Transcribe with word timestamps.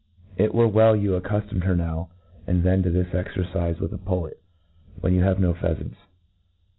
It 0.35 0.55
were 0.55 0.67
well 0.67 0.95
you 0.95 1.11
accuftomed 1.11 1.63
her 1.63 1.75
now 1.75 2.09
and 2.47 2.63
then 2.63 2.81
to 2.81 2.89
this 2.89 3.09
excrcife 3.09 3.79
with 3.79 3.93
a 3.93 3.99
pullet, 3.99 4.41
when 4.99 5.13
you 5.13 5.21
have 5.21 5.39
no 5.39 5.53
pheafants. 5.53 5.97